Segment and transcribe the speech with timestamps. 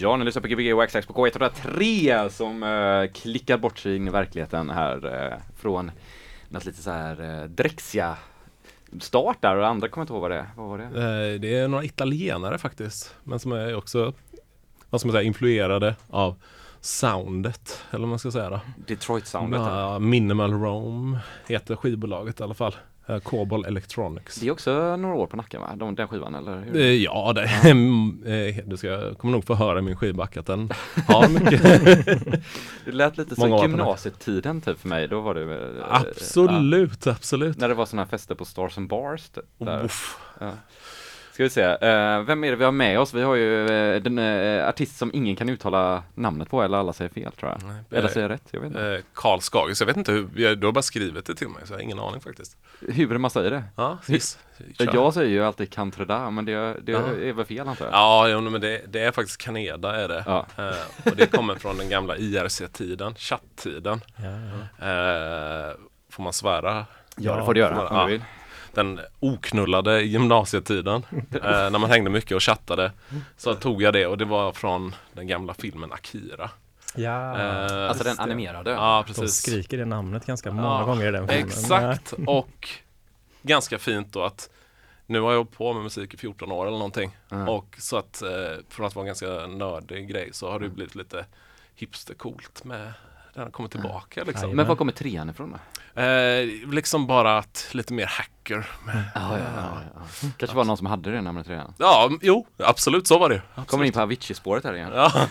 [0.00, 4.10] Ja, ni lyssnar på Gbg Waxax på K103 som uh, klickar bort sig in i
[4.10, 5.90] verkligheten här uh, från
[6.48, 8.16] något lite så här uh, Drexia
[9.00, 10.50] start där och andra kommer inte ihåg vad det är.
[10.56, 10.84] Vad var det?
[10.84, 14.12] Eh, det är några italienare faktiskt, men som är också
[14.90, 16.36] vad ska man säga, influerade av
[16.80, 18.60] soundet, eller vad man ska säga då.
[18.86, 19.60] Detroit-soundet?
[19.60, 22.74] Ja, Minimal Rome heter skivbolaget i alla fall.
[23.22, 24.36] Cobol Electronics.
[24.36, 25.76] Det är också några år på nacken va?
[25.76, 26.60] De, den skivan eller?
[26.60, 26.80] Hur?
[26.80, 28.62] Ja, det, ja.
[28.66, 30.70] du ska, kommer nog få höra i min skivback att den
[31.08, 31.62] har mycket.
[32.84, 35.08] det lät lite som gymnasietiden typ för mig.
[35.08, 37.12] Då var det Absolut, ja.
[37.12, 37.58] absolut.
[37.58, 39.28] När det var sådana fester på Stars and Bars.
[39.28, 39.92] Typ, där.
[40.38, 40.52] Ja.
[41.40, 43.14] Ska vi se, uh, vem är det vi har med oss?
[43.14, 46.92] Vi har ju uh, den uh, artist som ingen kan uttala namnet på eller alla
[46.92, 47.68] säger fel tror jag.
[47.68, 49.02] Nej, eller säger rätt, jag vet inte.
[49.14, 51.78] Karl Skagis, jag vet inte hur, du har bara skrivit det till mig så jag
[51.78, 52.56] har ingen aning faktiskt.
[52.80, 53.64] Hur man säger det?
[53.76, 54.38] Ja, precis.
[54.78, 58.30] Jag säger ju alltid Cantreda, men det, det är väl fel antar jag?
[58.30, 60.24] Ja, men det, det, är faktiskt Caneda är det.
[60.26, 60.46] Ja.
[61.04, 64.00] och det kommer från den gamla IRC-tiden, chatttiden.
[64.16, 65.74] Ja, ja.
[66.10, 66.86] får man svära?
[67.16, 68.22] Ja, det får du göra om du vill
[68.74, 72.92] den oknullade gymnasietiden eh, när man hängde mycket och chattade
[73.36, 76.50] så tog jag det och det var från den gamla filmen Akira.
[76.94, 78.70] Ja, eh, alltså den animerade.
[78.70, 79.44] Ja, precis.
[79.44, 81.46] De skriker det namnet ganska många ja, gånger i den filmen.
[81.46, 82.68] Exakt, och
[83.42, 84.50] ganska fint då att
[85.06, 87.48] nu har jag hållit på med musik i 14 år eller någonting mm.
[87.48, 88.28] och så att eh,
[88.68, 91.26] från att vara en ganska nördig grej så har det blivit lite
[91.74, 92.92] hipstercoolt med
[93.34, 94.50] den har kommit tillbaka liksom.
[94.50, 95.58] Men var kommer trean ifrån då?
[95.94, 98.66] Eh, liksom bara att lite mer hacker.
[98.86, 100.28] Med, ja, ja, ja, ja.
[100.36, 101.74] Kanske var någon som hade det namnet trean?
[101.78, 103.42] Ja, jo, absolut så var det.
[103.50, 103.68] Absolut.
[103.68, 104.90] Kommer in på Avicii-spåret här igen.
[104.94, 105.12] Ja.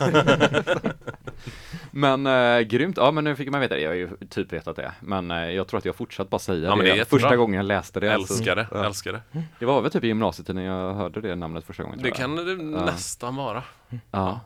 [1.92, 4.76] men eh, grymt, ja men nu fick man veta det, jag har ju typ vetat
[4.76, 4.92] det.
[5.00, 7.66] Men eh, jag tror att jag fortsatt bara säga ja, det, det första gången jag
[7.66, 8.12] läste det.
[8.12, 8.86] Älskar det, ja.
[8.86, 9.44] älskar det.
[9.60, 12.00] Det var väl typ i gymnasietiden jag hörde det namnet första gången.
[12.04, 13.64] Det kan det nästan vara.
[14.12, 14.40] Ja.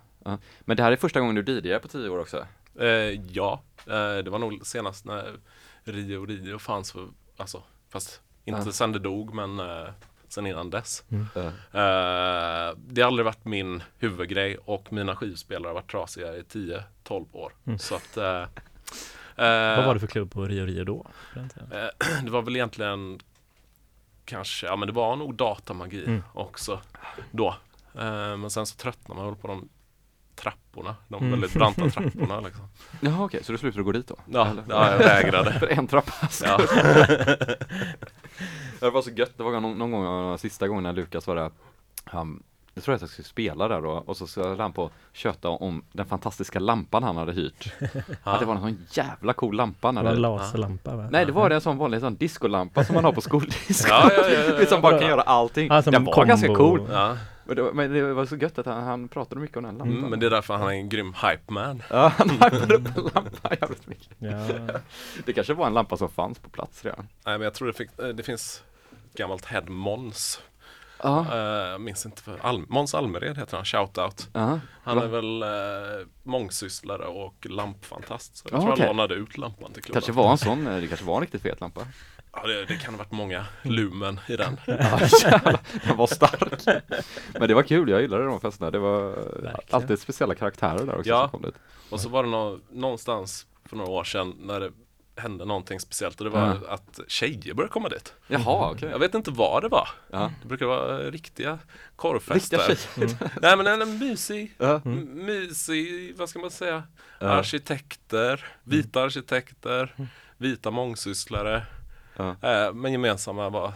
[0.60, 2.46] Men det här är första gången du DJar på tio år också?
[2.80, 2.88] Eh,
[3.32, 5.34] ja, eh, det var nog senast när
[5.84, 8.72] Rio Rio fanns, för, alltså, fast inte ja.
[8.72, 9.90] sen det dog men eh,
[10.28, 11.04] sen innan dess.
[11.10, 11.28] Mm.
[11.36, 17.26] Eh, det har aldrig varit min huvudgrej och mina skivspelare har varit trasiga i 10-12
[17.32, 17.54] år.
[17.66, 17.80] Mm.
[17.80, 18.46] Så att, eh,
[19.36, 21.06] Vad var det för klubb på Rio Rio då?
[22.24, 23.20] det var väl egentligen
[24.26, 26.24] kanske, ja men det var nog datamagi mm.
[26.34, 26.82] också
[27.32, 27.56] då.
[28.38, 29.70] men sen så tröttnade man på de
[30.44, 31.32] trapporna, de mm.
[31.32, 32.68] väldigt branta trapporna liksom.
[33.02, 34.16] Jaha okej, okay, så du slutade gå dit då?
[34.26, 35.54] Ja, ja jag vägrade.
[35.60, 36.12] För en trappa?
[36.44, 36.58] Ja.
[38.80, 41.52] det var så gött, det var någon, någon gång, sista gången när Lukas var där,
[42.04, 45.50] han, jag tror att jag skulle spela där då, och så skulle han på köta
[45.50, 47.74] om den fantastiska lampan han hade hyrt.
[48.24, 49.92] Att det var en sån jävla cool lampa.
[49.92, 51.08] När det var en laserlampa va?
[51.12, 53.90] Nej, det var det en sån vanlig sån diskolampa som man har på skoldiskon.
[53.90, 55.68] Ja, ja, ja, ja, som bara kan göra allting.
[55.68, 56.28] Ja, den var kombo.
[56.28, 56.88] ganska cool.
[56.92, 57.18] Ja.
[57.46, 59.78] Men det, var, men det var så gött att han, han pratade mycket om den
[59.78, 59.98] lampan.
[59.98, 61.84] Mm, men det är därför han är en grym hype man.
[61.90, 64.12] Ja, han hypade upp en lampa jävligt mycket.
[64.18, 64.48] Ja.
[65.26, 67.08] Det kanske var en lampa som fanns på plats redan.
[67.26, 68.64] Nej, men jag tror det, fick, eh, det finns
[69.16, 70.42] gammalt head Måns.
[71.06, 71.36] Uh,
[71.74, 74.30] uh, minns inte för Al Måns Almered heter han, shoutout.
[74.36, 74.58] Uh.
[74.84, 78.38] Han är väl uh, mångsysslare och lampfantast.
[78.38, 78.86] Så jag tror okay.
[78.86, 80.02] han lånade ut lampan till klubben.
[80.02, 81.82] Kanske var en sån, det kanske var en riktigt fet lampa.
[82.36, 84.60] Ja, det, det, kan ha varit många lumen i den.
[84.66, 85.00] ja,
[85.86, 86.84] den var stark.
[87.34, 88.72] Men det var kul, jag gillade de festerna.
[88.72, 89.56] Det var Verkligen.
[89.70, 91.22] alltid speciella karaktärer där också ja.
[91.22, 91.60] som kom dit.
[91.90, 94.72] Och så var det nå någonstans för några år sedan när det
[95.16, 96.74] hände någonting speciellt och det var ja.
[96.74, 98.14] att tjejer började komma dit.
[98.28, 98.76] Jaha, okej.
[98.76, 98.90] Okay.
[98.90, 99.90] Jag vet inte vad det var.
[100.12, 100.32] Ja.
[100.42, 101.60] Det brukar vara riktiga
[101.96, 102.58] korvfester.
[102.58, 103.32] Riktiga mm.
[103.42, 105.26] Nej men en mysig, mm.
[105.26, 106.84] mysig, vad ska man säga,
[107.20, 109.96] arkitekter, vita arkitekter,
[110.38, 111.66] vita mångsysslare.
[112.18, 112.36] Ja.
[112.42, 113.74] Eh, men gemensamma var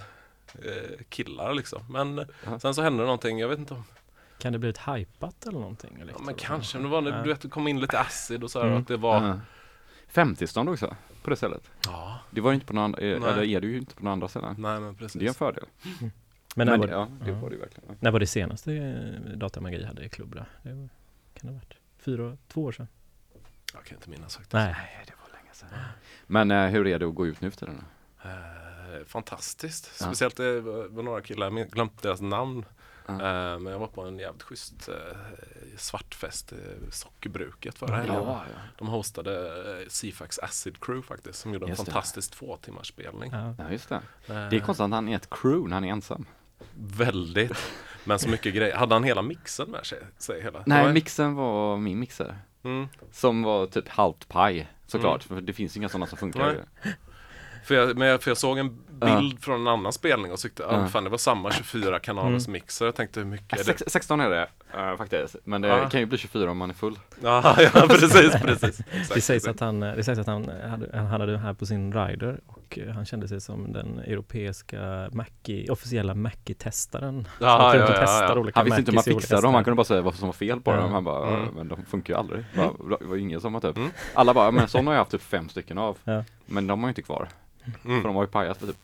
[0.54, 1.82] eh, killar liksom.
[1.90, 2.60] Men ja.
[2.60, 3.84] sen så hände någonting, jag vet inte om
[4.38, 6.04] Kan det bli ett hypat eller någonting?
[6.14, 7.22] Ja men kanske, det var, ja.
[7.22, 8.82] du vet det kom in lite acid och så här, mm.
[8.82, 9.40] att det var ja.
[10.14, 11.72] 50-stånd också på det stället.
[11.86, 12.20] Ja.
[12.30, 14.28] Det var inte på någon andra, eh, eller är det ju inte på någon andra
[14.28, 14.56] ställen.
[14.58, 15.20] Nej men precis.
[15.20, 15.66] Det är en fördel.
[16.00, 16.12] Mm.
[16.56, 17.98] Men, när, men var, ja, det var det verkligen.
[18.00, 18.72] När var det senaste
[19.36, 20.46] datamagi hade i klubb då?
[20.64, 20.90] Det var,
[21.34, 22.88] kan det ha varit fyra, två år sedan?
[23.74, 24.54] Jag kan inte minnas faktiskt.
[24.54, 24.76] Nej,
[25.06, 25.70] det var länge sedan.
[26.28, 27.84] Men uh, hur är det att gå ut nu för tiden?
[28.28, 29.92] Eh, fantastiskt.
[30.00, 30.06] Ja.
[30.06, 32.66] Speciellt det var några killar, jag glömt deras namn.
[33.08, 33.14] Ja.
[33.14, 34.96] Eh, men jag var på en jävligt schysst eh,
[35.78, 36.58] svartfest, eh,
[36.92, 38.16] Sockerbruket förra helgen.
[38.16, 38.60] Ja, ja.
[38.78, 39.48] De hostade
[39.82, 43.32] eh, Sifax Acid Crew faktiskt, som gjorde just en fantastisk två timmars spelning.
[43.58, 43.72] Ja.
[43.72, 43.96] just det.
[43.96, 44.02] Eh.
[44.28, 46.26] Det är konstigt att han är ett crew när han är ensam.
[46.76, 47.58] Väldigt.
[48.04, 48.76] Men så mycket grejer.
[48.76, 50.00] Hade han hela mixen med sig?
[50.18, 50.64] sig hela?
[50.66, 50.94] Nej, var...
[50.94, 52.38] mixen var min mixer.
[52.64, 52.88] Mm.
[53.12, 55.38] Som var typ halvt paj såklart, mm.
[55.38, 56.66] för det finns inga sådana som funkar.
[57.68, 58.70] För jag, men jag, för jag såg en
[59.00, 59.40] bild uh.
[59.40, 60.88] från en annan spelning och tyckte att uh.
[60.88, 62.52] fan, det var samma 24 kanalers uh.
[62.52, 62.86] mixer.
[62.86, 63.90] Jag tänkte hur mycket är det?
[63.90, 64.48] 16 är det.
[64.78, 65.36] uh, faktiskt.
[65.44, 65.90] Men det ah.
[65.90, 67.00] kan ju bli 24 om man är full.
[67.24, 68.82] ja, ja precis, precis.
[69.14, 71.94] det sägs att han, det sägs att han hade, han hade det här på sin
[71.94, 77.28] rider och han kände sig som den europeiska Mackie, officiella Mackie-testaren.
[77.40, 78.52] Ja, ja, ja, ja.
[78.54, 80.62] Han visste inte hur man fixade dem, han kunde bara säga vad som var fel
[80.62, 80.92] på dem.
[80.92, 81.54] Han bara, mm.
[81.56, 82.46] men de funkar ju aldrig.
[82.56, 82.70] Mm.
[83.00, 83.90] Det var ingen som var typ, mm.
[84.14, 85.98] alla bara, men sådana har jag haft typ fem stycken av.
[86.46, 87.30] Men de har ju inte kvar.
[87.86, 88.02] Mm.
[88.02, 88.78] För de har ju pajat för typ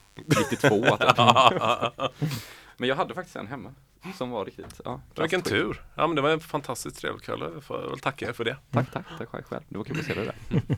[0.52, 2.32] 92 typ.
[2.78, 3.74] Men jag hade faktiskt en hemma
[4.16, 5.02] som var riktigt, ja.
[5.16, 5.82] Vilken tur!
[5.96, 7.40] Ja men det var en fantastiskt trevlig kväll.
[7.54, 8.58] Jag får väl tacka er för det.
[8.72, 9.63] Tack, tack, tack själv.
[9.70, 10.78] Det var kul att se dig där.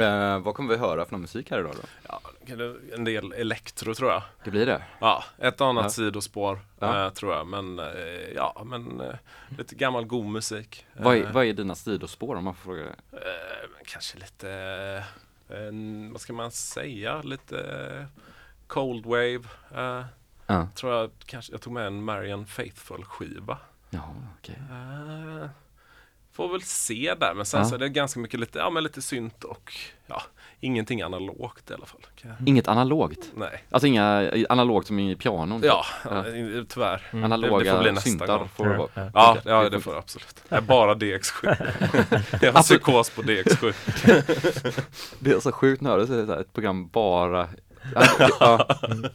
[0.00, 1.88] Eh, vad kommer vi höra för någon musik här idag då?
[2.08, 2.20] Ja,
[2.94, 4.22] en del elektro tror jag.
[4.44, 4.82] Det blir det?
[5.00, 5.90] Ja, ett och annat ja.
[5.90, 7.06] sidospår ja.
[7.06, 7.46] eh, tror jag.
[7.46, 7.84] Men eh,
[8.34, 9.14] ja, men eh,
[9.58, 10.86] lite gammal god musik.
[10.92, 13.16] Vad är, eh, vad är dina sidospår om man får fråga det?
[13.16, 15.04] Eh, kanske lite,
[16.12, 18.06] vad ska man säga, lite
[18.66, 19.42] Cold Wave.
[19.74, 20.04] Uh.
[20.74, 23.58] Tror jag kanske, jag tog med en Marian Faithful skiva.
[23.90, 24.62] Ja, okej.
[24.66, 24.76] Okay.
[24.76, 25.48] Uh,
[26.34, 27.66] får väl se där, men sen ja.
[27.66, 29.72] så är det ganska mycket lite, ja men lite synt och
[30.06, 30.22] ja,
[30.60, 32.00] ingenting analogt i alla fall.
[32.46, 33.30] Inget analogt?
[33.34, 33.64] Nej.
[33.70, 35.62] Alltså inga analogt som i pianon?
[35.64, 36.24] Ja, ja.
[36.68, 37.02] tyvärr.
[37.10, 37.24] Mm.
[37.24, 38.48] Analoga det, det får bli nästa syntar gång.
[38.48, 38.88] får det vara.
[38.94, 40.42] Ja, ja, ja det får det absolut.
[40.48, 41.56] Det är bara DX7.
[42.42, 43.74] jag har psykos på DX7.
[45.18, 47.48] det är så sjukt nördigt, ett program bara
[48.40, 48.68] Ja,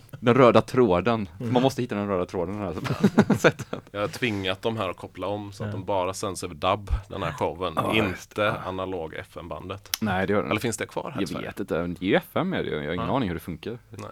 [0.20, 1.30] den röda tråden.
[1.38, 1.64] Man mm.
[1.64, 2.74] måste hitta den röda tråden här
[3.38, 3.82] sättet.
[3.92, 6.92] Jag har tvingat dem här att koppla om så att de bara sänds över DAB,
[7.10, 7.74] den här showen.
[7.76, 8.56] Ja, inte ja.
[8.66, 9.98] analog FM-bandet.
[10.02, 11.88] Nej, det gör Eller finns det kvar här Jag vet inte.
[11.88, 13.16] Det är ju FM är det Jag har ingen ja.
[13.16, 13.78] aning hur det funkar.
[13.90, 14.12] Nej.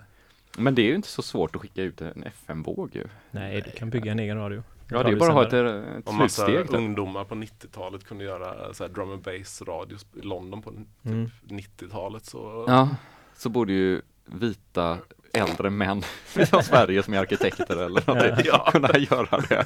[0.58, 3.04] Men det är ju inte så svårt att skicka ut en FM-våg ju.
[3.32, 4.64] Nej, du kan bygga en egen radio.
[4.90, 6.74] Ja, det är bara att ha ett, ett Om slutsteg.
[6.74, 10.74] ungdomar på 90-talet kunde göra så här drum and bass radio i London på
[11.04, 11.30] mm.
[11.48, 12.66] 90-talet så...
[12.68, 12.90] Ja,
[13.36, 14.98] så borde ju vita
[15.34, 18.70] äldre män från Sverige som är arkitekter eller någonting ja.
[18.72, 19.66] kunna göra det.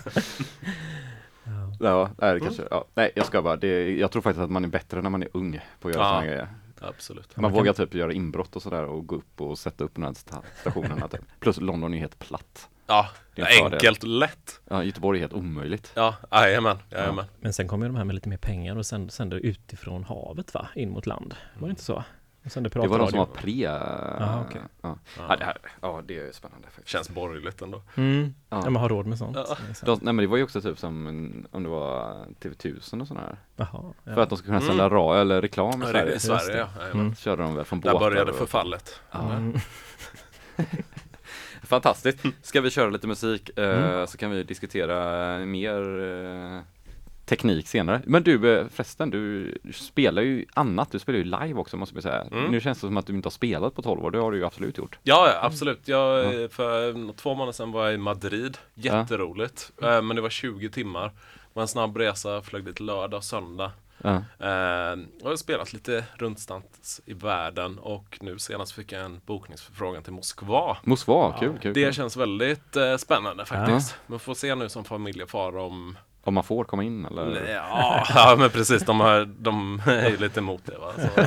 [1.79, 2.85] Ja, nej, det kanske, ja.
[2.93, 5.29] nej jag ska bara, det, jag tror faktiskt att man är bättre när man är
[5.33, 6.09] ung på att göra ja.
[6.09, 6.47] sådana grejer.
[6.81, 7.35] Absolut.
[7.35, 10.03] Man, man vågar typ göra inbrott och sådär och gå upp och sätta upp de
[10.03, 10.13] här
[10.61, 11.21] stationerna typ.
[11.39, 12.69] Plus London är helt platt.
[12.87, 14.61] Ja, enkelt och lätt.
[14.69, 15.91] Ja, Göteborg är helt omöjligt.
[15.95, 17.25] Ja, jajamän, jajamän.
[17.27, 17.37] Ja.
[17.39, 20.67] Men sen kommer de här med lite mer pengar och sen sänder utifrån havet va,
[20.75, 21.35] in mot land.
[21.59, 22.03] Var det inte så?
[22.43, 23.69] Det, det var de som var pre.
[23.69, 24.61] Aha, okay.
[24.81, 24.97] ja.
[25.17, 25.35] Ja.
[25.35, 26.67] det här, ja, det är spännande.
[26.67, 26.87] Faktiskt.
[26.87, 27.81] Känns borgerligt ändå.
[27.95, 28.33] Mm.
[28.49, 28.61] Ja.
[28.63, 29.37] ja, man har råd med sånt.
[29.37, 29.57] Ja.
[29.81, 31.07] De, nej men det var ju också typ som
[31.51, 33.37] om det var TV1000 och sådana här.
[33.55, 34.13] Jaha, ja.
[34.13, 34.89] För att de ska kunna mm.
[34.89, 36.15] ra eller reklam i Sverige.
[36.15, 36.67] I Sverige ja.
[36.93, 37.15] Mm.
[37.15, 37.93] Körde de väl från båtar.
[37.93, 38.99] Där började förfallet.
[39.11, 39.33] Ja.
[39.33, 39.57] Mm.
[41.63, 42.25] Fantastiskt.
[42.41, 44.07] Ska vi köra lite musik mm.
[44.07, 46.61] så kan vi diskutera mer eh,
[47.25, 48.01] teknik senare.
[48.05, 52.03] Men du eh, förresten, du, spelar ju annat, du spelar ju live också måste jag
[52.03, 52.21] säga.
[52.31, 52.51] Mm.
[52.51, 54.37] Nu känns det som att du inte har spelat på 12 år, det har du
[54.37, 54.99] ju absolut gjort.
[55.03, 55.87] Ja, absolut.
[55.87, 56.49] Jag, mm.
[56.49, 59.71] För två månader sedan var jag i Madrid, jätteroligt.
[59.81, 60.07] Mm.
[60.07, 61.05] Men det var 20 timmar.
[61.07, 63.71] Det var en snabb resa, flög dit lördag och söndag.
[64.03, 64.15] Ja.
[64.39, 64.49] Eh,
[65.21, 70.13] jag har spelat lite runstans i världen och nu senast fick jag en bokningsförfrågan till
[70.13, 70.77] Moskva.
[70.83, 71.73] Moskva, kul, kul.
[71.73, 73.91] Det känns väldigt spännande faktiskt.
[73.91, 74.03] Ja.
[74.07, 77.53] Men får se nu som familjefar om om man får komma in eller?
[77.53, 80.93] Ja, ja men precis, de, har, de är ju lite emot det va.
[80.97, 81.21] Så,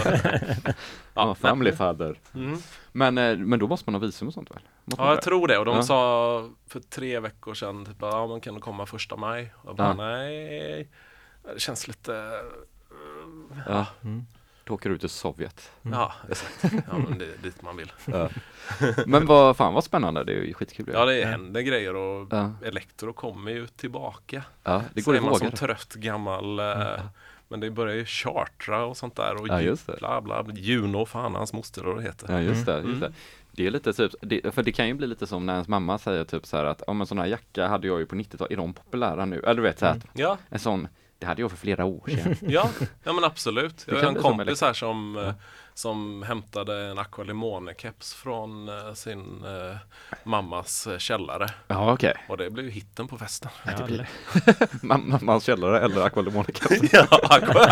[1.14, 2.18] ja, family father.
[2.34, 2.58] Mm.
[2.92, 4.62] Men, eh, men då måste man ha visum och sånt väl?
[4.84, 5.58] Måste ja, jag tror det.
[5.58, 5.82] Och de ja.
[5.82, 9.54] sa för tre veckor sedan, typ, ja man kan komma första maj.
[9.62, 9.94] Och bara, ja.
[9.94, 10.88] nej,
[11.54, 12.12] det känns lite...
[12.12, 13.86] Uh, ja.
[14.04, 14.26] Mm.
[14.64, 15.70] Då åker du till Sovjet.
[15.84, 15.98] Mm.
[15.98, 16.74] Ja, exakt.
[16.90, 17.92] Ja, men det är dit man vill.
[18.04, 18.28] Ja.
[19.06, 20.90] Men vad fan vad spännande, det är ju skitkul.
[20.92, 22.52] Ja, det händer grejer och ja.
[22.62, 24.42] Elektro kommer ju tillbaka.
[24.62, 27.00] Ja, det går man som trött gammal mm.
[27.48, 29.96] Men det börjar ju chartra och sånt där och ja, just det.
[29.98, 32.32] bla bla, Juno, fan hans moster och det heter.
[32.32, 32.74] Ja, just det.
[32.76, 33.00] Just mm.
[33.00, 33.12] det.
[33.52, 35.98] Det är lite typ, det, för det kan ju bli lite som när ens mamma
[35.98, 38.52] säger typ så här att, ja men sån här jacka hade jag ju på 90-talet,
[38.52, 39.38] är de populära nu?
[39.40, 40.06] Eller du vet så här, mm.
[40.12, 40.38] ja.
[40.48, 42.36] en sån det hade jag för flera år sedan.
[42.50, 42.70] ja,
[43.04, 43.84] ja men absolut.
[43.88, 45.28] Jag har en kompis här som, ja.
[45.28, 45.34] Eh,
[45.74, 49.76] som hämtade en Aqua Limone-keps från uh, sin uh,
[50.24, 51.48] mammas källare.
[51.66, 52.10] Ja, okej.
[52.10, 52.22] Okay.
[52.28, 53.50] Och det blev ju hitten på festen.
[53.64, 54.08] Ja, det blir
[54.82, 56.88] Mammas källare eller Aqua Limone-keps?
[56.92, 57.66] ja, Aqua.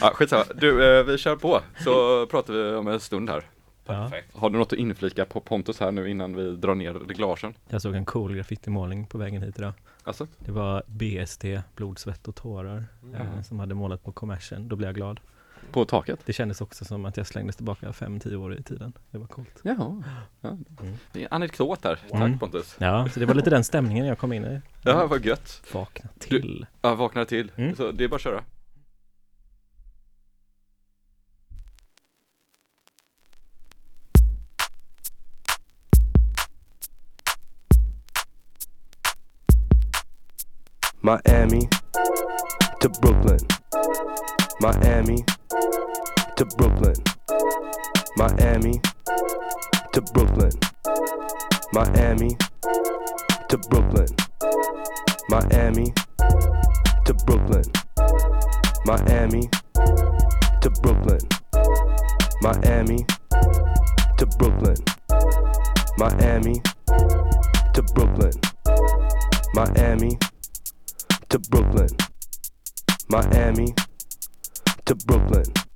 [0.00, 0.44] ja, skitsamma.
[0.54, 3.44] Du, vi kör på så pratar vi om en stund här.
[3.84, 4.36] Perfekt.
[4.36, 7.54] Har du något att inflika på Pontus här nu innan vi drar ner reglagen?
[7.68, 9.72] Jag såg en cool graffitimålning på vägen hit idag.
[10.04, 10.26] Alltså?
[10.38, 11.44] Det var BST,
[11.76, 13.14] blod, svett och tårar, mm.
[13.14, 14.68] eh, som hade målat på kommersen.
[14.68, 15.20] Då blev jag glad.
[15.72, 16.20] På taket?
[16.24, 18.92] Det kändes också som att jag slängdes tillbaka 5-10 år i tiden.
[19.10, 19.60] Det var coolt.
[19.62, 20.02] Jaha.
[20.40, 20.48] Ja.
[20.48, 20.94] Mm.
[21.12, 21.98] Det är en anekdot där.
[22.10, 22.38] Tack mm.
[22.38, 22.76] Pontus.
[22.78, 24.60] Ja, så det var lite den stämningen jag kom in i.
[24.82, 25.62] Ja, vad gött.
[25.72, 26.58] Vakna till.
[26.60, 27.52] Du, ja, vakna till.
[27.56, 27.76] Mm.
[27.76, 28.42] Så det är bara att köra.
[41.04, 41.68] Miami
[42.80, 43.38] to Brooklyn.
[44.58, 45.22] Miami
[46.38, 46.94] to Brooklyn.
[48.16, 48.80] Miami
[49.92, 50.52] to Brooklyn.
[51.74, 52.30] Miami
[53.50, 54.08] to Brooklyn.
[55.28, 55.92] Miami
[57.04, 57.64] to Brooklyn.
[58.86, 59.48] Miami
[60.62, 61.20] to Brooklyn.
[62.40, 63.04] Miami
[64.16, 64.76] to Brooklyn.
[65.98, 66.62] Miami
[67.74, 68.32] to Brooklyn.
[69.52, 70.18] Miami
[71.34, 71.88] to Brooklyn.
[73.08, 73.74] Miami
[74.84, 75.73] to Brooklyn.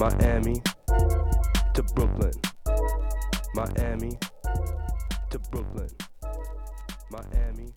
[0.00, 0.62] Miami
[1.74, 2.32] to Brooklyn.
[3.54, 4.18] Miami
[5.28, 5.90] to Brooklyn.
[7.10, 7.70] Miami.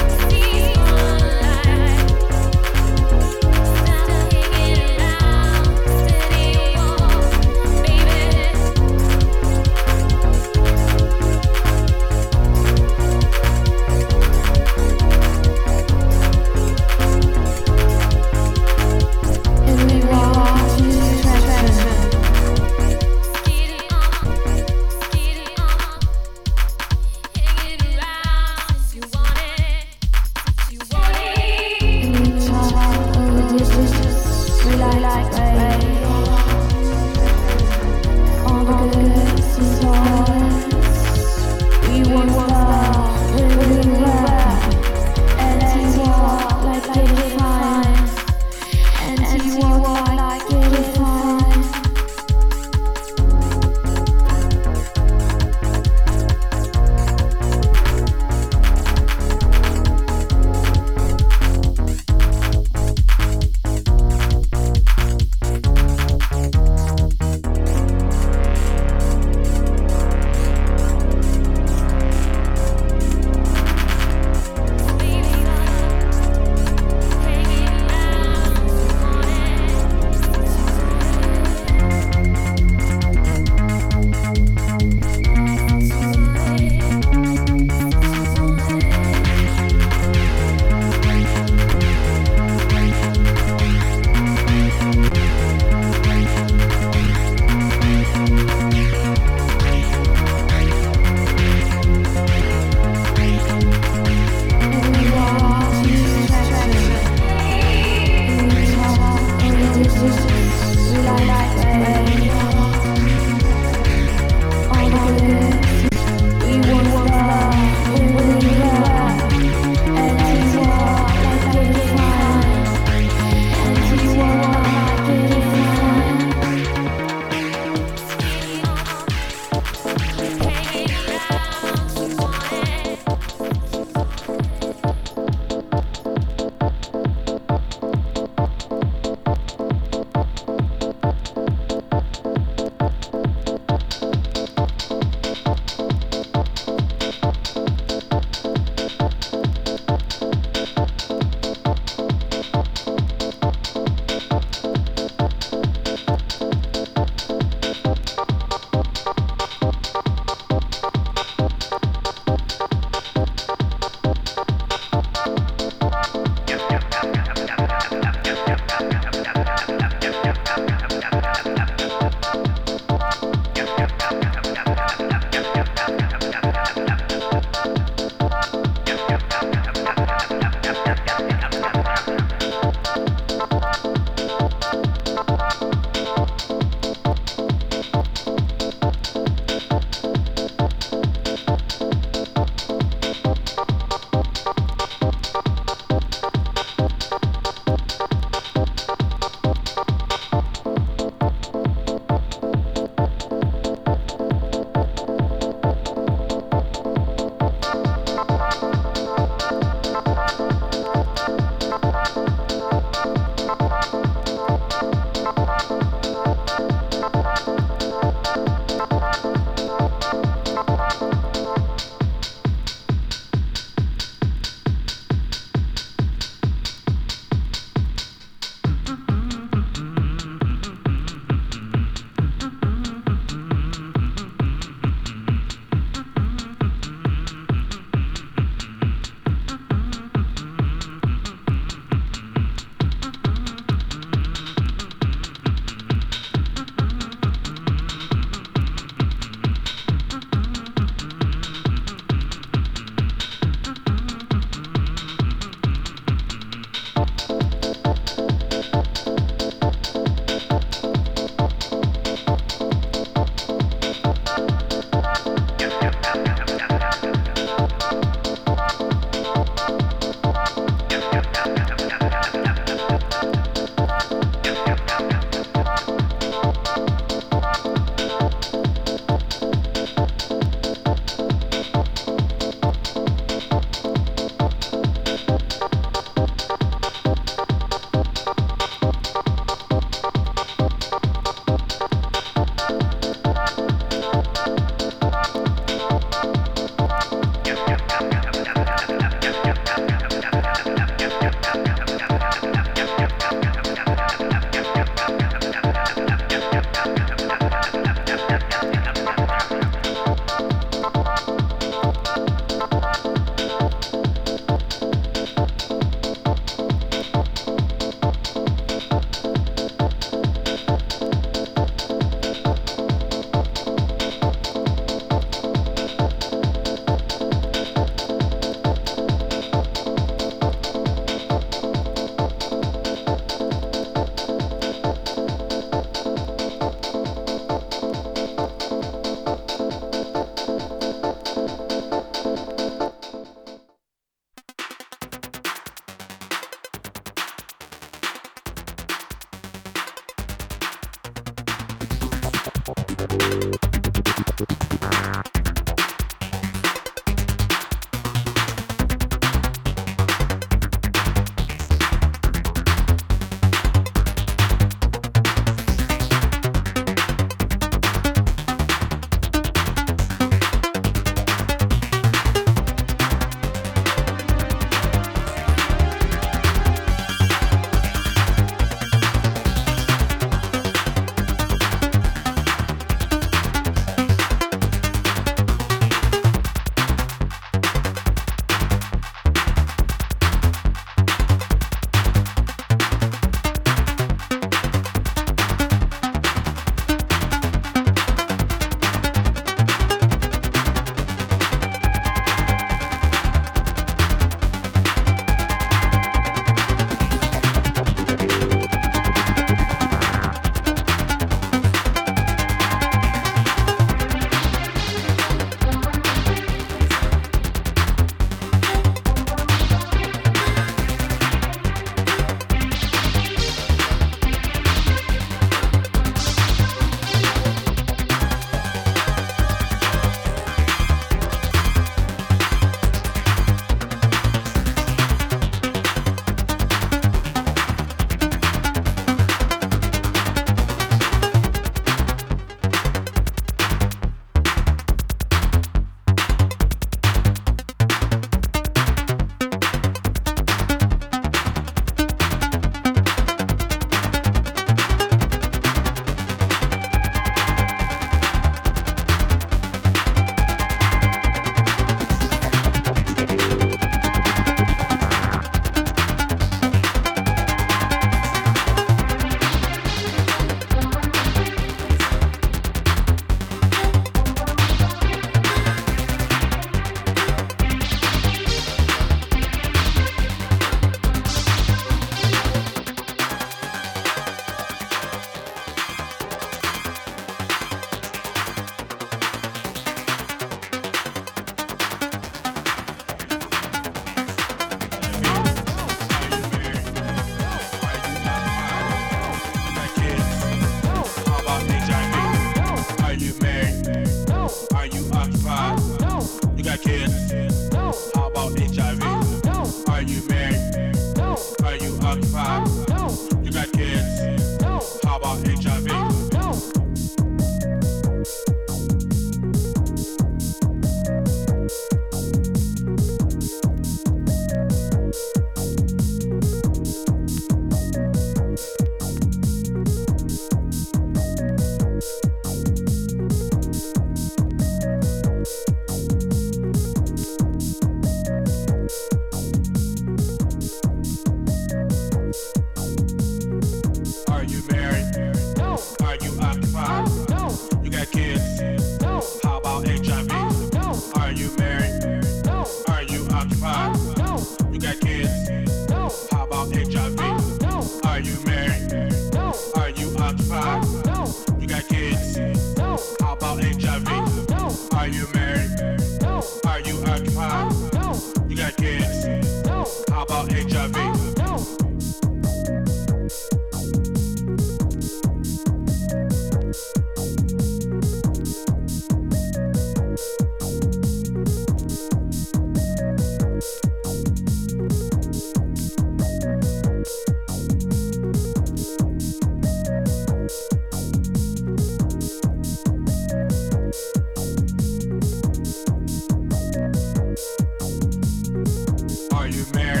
[599.51, 600.00] You married?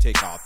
[0.00, 0.39] take off.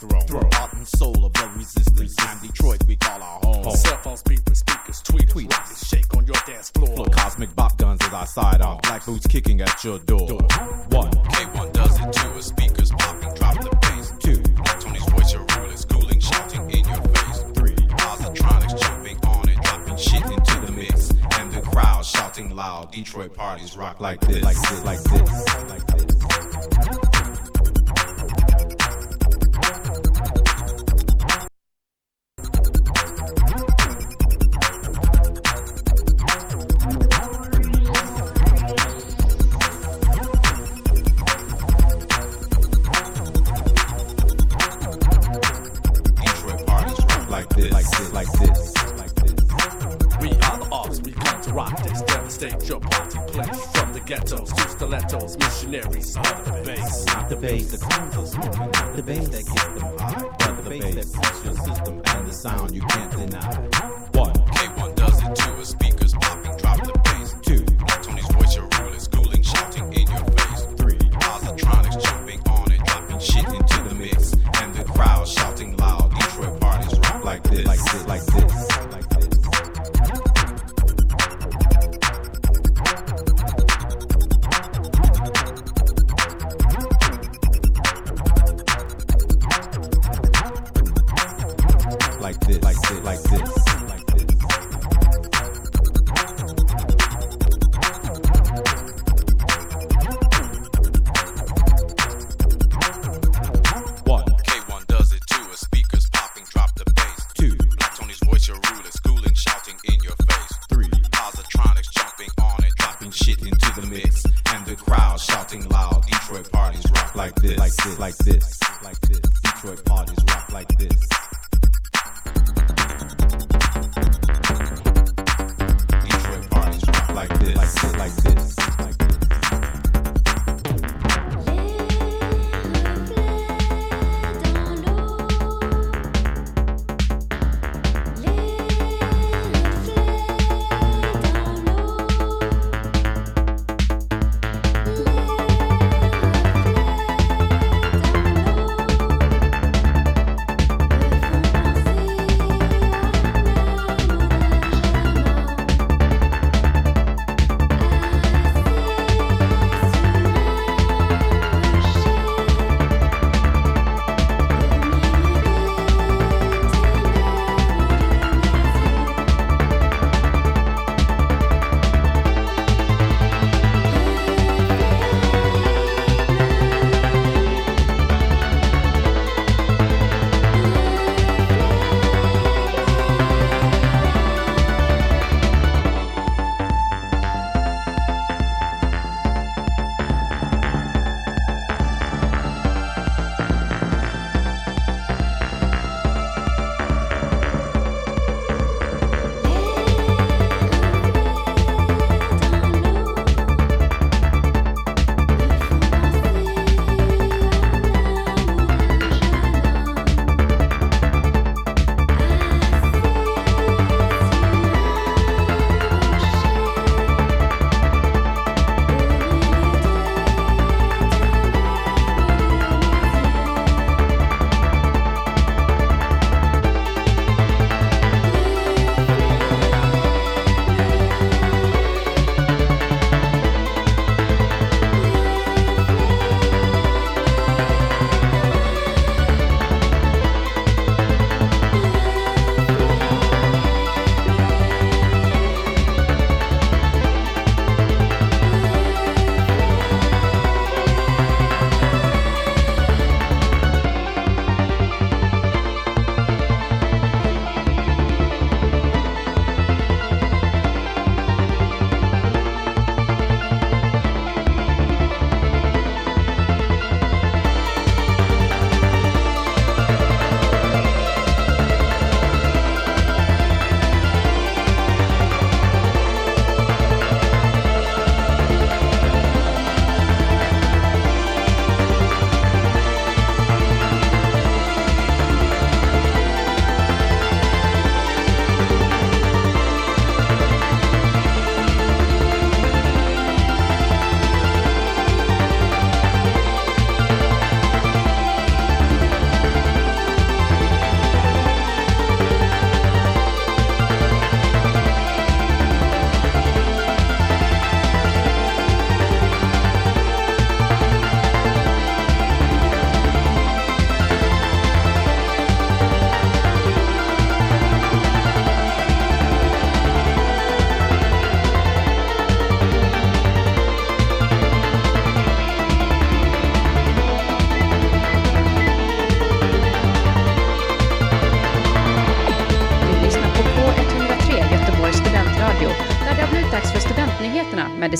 [127.66, 128.43] Sit like this.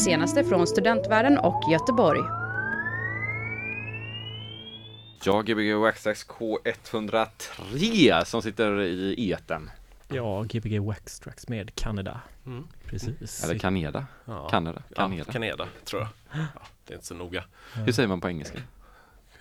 [0.05, 2.21] Senaste från studentvärlden och Göteborg.
[5.25, 9.71] Ja, Gbg Waxtrax K103 som sitter i eten.
[10.09, 12.21] Ja, Gbg Waxtrax med Kanada.
[12.47, 12.65] Mm.
[12.87, 13.45] Precis.
[13.45, 14.07] Eller Kaneda.
[14.25, 14.49] Ja.
[14.49, 14.83] Kanada.
[14.97, 15.25] Kaneda.
[15.27, 16.09] Ja, Kaneda, tror jag.
[16.33, 17.45] Ja, det är inte så noga.
[17.75, 18.59] Hur säger man på engelska?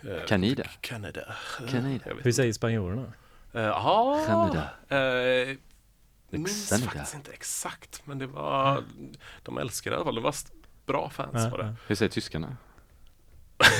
[0.02, 0.64] Eh, Kanada.
[0.80, 1.34] Kanada.
[2.22, 3.12] Hur säger spanjorerna?
[3.52, 4.62] Eh, Ja, Kanada.
[4.88, 5.56] eh,
[6.38, 8.84] minns faktiskt inte exakt, men det var,
[9.42, 10.14] de älskade det i alla fall.
[10.14, 10.34] Det var
[10.86, 11.64] bra fans Ja, var det.
[11.64, 11.72] ja.
[11.86, 12.56] Hur säger tyskarna?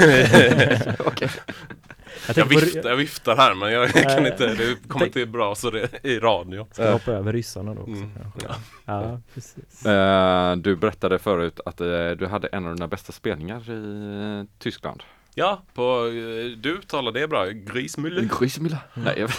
[2.28, 5.54] Jag Jag, på- viftar, jag viftar här, men jag kan inte, det kommer inte bra
[5.54, 6.66] så det i radio.
[6.72, 8.10] Ska hoppa över ryssarna då också Mm.
[8.22, 8.48] kanske.
[8.84, 9.86] Ja, precis.
[9.86, 14.58] Eh, du berättade förut att eh, du hade en av dina bästa spelningar i eh,
[14.58, 15.02] Tyskland.
[15.36, 18.38] Ja, på, eh, du talar det bra, Grismüller.
[18.40, 18.78] Grismilla?
[18.94, 19.30] Nej, jag...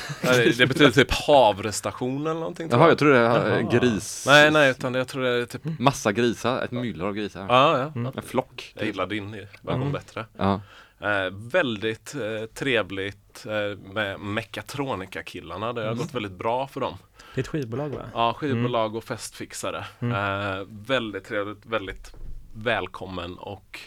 [0.57, 2.67] Det betyder typ havrestation eller någonting.
[2.71, 2.97] Jaha, jag.
[2.97, 3.59] tror det är Jaha.
[3.59, 4.23] eh, gris.
[4.27, 7.45] Nej, nej, utan jag tror det är typ, Massa grisar, ett myller av grisar.
[7.49, 7.91] ja, ja.
[8.01, 8.11] Mm.
[8.15, 8.73] En flock.
[8.75, 9.31] Jag gillar din
[9.61, 9.91] version Mm.
[9.91, 10.25] bättre.
[10.37, 10.61] Ja.
[11.01, 15.73] Eh, väldigt eh, trevligt eh, med Mekatronika-killarna.
[15.73, 15.97] Det har Mm.
[15.97, 16.93] gått väldigt bra för dem.
[17.35, 18.01] Det är ett skivbolag va?
[18.13, 19.85] Ja, skivbolag och festfixare.
[19.99, 20.13] Mm.
[20.59, 22.13] Eh, väldigt trevligt, väldigt
[22.55, 23.79] välkommen och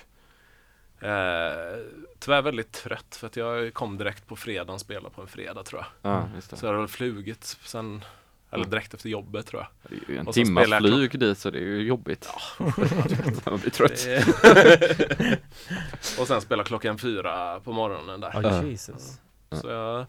[1.00, 1.78] eh,
[2.18, 5.62] tyvärr väldigt trött för att jag kom direkt på fredagen och spelade på en fredag
[5.64, 6.12] tror jag.
[6.12, 8.04] ja, just Så jag hade väl flugit sen,
[8.50, 9.90] eller direkt efter jobbet tror jag.
[9.90, 12.28] Det är ju en timmas jag flyg dit så det är ju jobbigt.
[13.46, 14.04] Man blir trött.
[14.04, 15.38] Det-
[16.20, 18.30] och sen spela klockan fyra på morgonen där.
[18.34, 18.62] Ja, Ja.
[18.64, 19.20] Jesus.
[19.52, 20.06] Så, jag,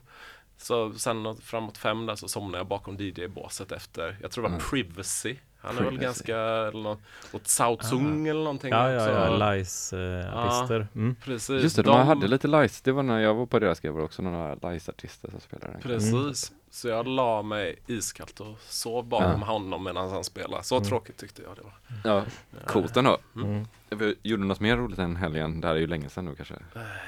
[0.57, 4.49] så sen åt- framåt fem där så somnade jag bakom DJ-båset efter, jag tror det
[4.49, 4.69] var Mm.
[4.69, 5.35] Privacy.
[5.61, 6.99] Han är väl ganska, eller något,
[7.31, 8.69] åt Southsung eller någonting.
[8.71, 10.87] Ja, ja, ja, Lice-artister.
[10.95, 11.15] Mm.
[11.15, 11.63] Precis.
[11.63, 14.01] Just det, de, hade lite lice, det var när jag var på deras grej var
[14.01, 15.79] också några lice-artister som spelade.
[15.83, 16.51] Precis.
[16.71, 19.47] Så jag la mig iskallt och sov bakom Ja.
[19.47, 20.63] honom medan han spelade.
[20.63, 20.87] Så Mm.
[20.89, 21.73] tråkigt tyckte jag det var.
[22.13, 22.23] Ja,
[22.67, 23.17] coolt ändå.
[23.35, 23.67] Mm.
[23.89, 25.61] Vi gjorde något mer roligt än helgen?
[25.61, 26.53] Det här är ju länge sedan nu kanske.
[26.53, 26.59] Eh,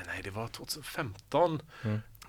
[0.07, 1.61] nej, det var 2015.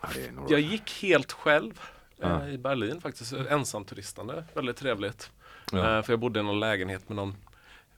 [0.02, 1.80] Ja, det är några Jag gick helt själv
[2.22, 2.48] eh, Ja.
[2.48, 3.32] i Berlin faktiskt.
[3.32, 4.44] Ensamturistande.
[4.54, 5.30] Väldigt trevligt.
[5.72, 5.96] Ja.
[5.96, 7.36] Eh, för jag bodde i någon lägenhet med någon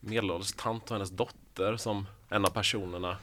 [0.01, 3.17] medelålders tant och hennes dotter som en av personerna